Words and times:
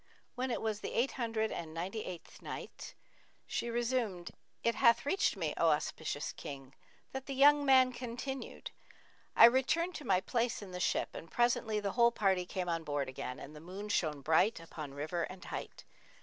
When 0.33 0.49
it 0.49 0.63
was 0.63 0.79
the 0.79 0.93
Eight 0.95 1.11
Hundred 1.11 1.51
and 1.51 1.75
Ninety 1.75 2.03
eighth 2.05 2.41
Night, 2.41 2.95
She 3.45 3.69
resumed, 3.69 4.31
It 4.63 4.73
hath 4.73 5.05
reached 5.05 5.37
me, 5.37 5.53
O 5.57 5.69
auspicious 5.69 6.33
King, 6.33 6.73
that 7.11 7.27
the 7.27 7.35
young 7.35 7.63
man 7.63 7.93
continued, 7.93 8.71
"I 9.35 9.45
returned 9.45 9.93
to 9.97 10.03
my 10.03 10.19
place 10.19 10.63
in 10.63 10.71
the 10.71 10.79
ship; 10.79 11.09
and 11.13 11.29
presently 11.29 11.79
the 11.79 11.91
whole 11.91 12.09
party 12.11 12.47
came 12.47 12.67
on 12.67 12.83
board 12.83 13.09
again 13.09 13.39
and 13.39 13.55
the 13.55 13.59
moon 13.59 13.89
shone 13.89 14.21
bright 14.21 14.59
upon 14.59 14.95
river 14.95 15.21
and 15.21 15.45
height. 15.45 15.85